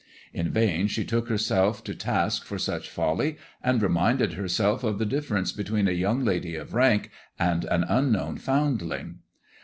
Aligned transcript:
In 0.33 0.49
vain 0.49 0.87
she 0.87 1.05
took 1.05 1.29
herself 1.29 1.83
to 1.83 1.93
task 1.93 2.43
for 2.43 2.57
such 2.57 2.89
folly, 2.89 3.37
and 3.63 3.83
reminded 3.83 4.33
herself 4.33 4.83
of 4.83 4.97
the 4.97 5.05
difference 5.05 5.51
between 5.51 5.87
a 5.87 5.91
young 5.91 6.25
lady 6.25 6.55
of 6.55 6.73
rank 6.73 7.11
and 7.37 7.65
an 7.65 7.83
unknown 7.83 8.39
foundling. 8.39 9.19